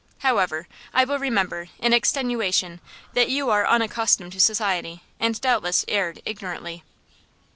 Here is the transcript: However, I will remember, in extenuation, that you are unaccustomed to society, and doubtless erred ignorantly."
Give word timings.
However, 0.21 0.67
I 0.95 1.03
will 1.03 1.19
remember, 1.19 1.67
in 1.77 1.93
extenuation, 1.93 2.79
that 3.13 3.29
you 3.29 3.51
are 3.51 3.67
unaccustomed 3.67 4.31
to 4.31 4.39
society, 4.39 5.03
and 5.19 5.39
doubtless 5.39 5.85
erred 5.87 6.23
ignorantly." 6.25 6.83